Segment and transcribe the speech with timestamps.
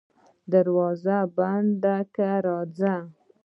[0.51, 2.95] دروازه بنده که راځه.